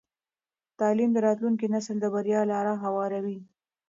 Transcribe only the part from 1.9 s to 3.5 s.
د بریا لاره هواروي.